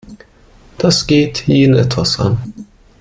Das 0.79 1.05
geht 1.05 1.45
jeden 1.45 1.75
etwas 1.75 2.19
an. 2.19 2.39